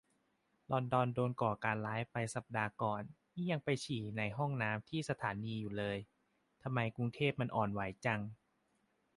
[0.71, 3.01] ลอนดอนโดนก่อการร้ายไปสัปดาห์ก่อน
[3.35, 5.97] นี่ยังไปฉี่ในห้องน้ำที่สถานีอยู่เลย
[6.63, 8.21] ทำไมกรุงเทพมันอ่อนไหวจัง